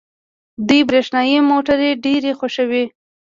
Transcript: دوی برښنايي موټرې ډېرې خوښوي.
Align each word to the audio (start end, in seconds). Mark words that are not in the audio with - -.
دوی 0.67 0.81
برښنايي 0.89 1.37
موټرې 1.49 1.89
ډېرې 2.03 2.31
خوښوي. 2.39 2.85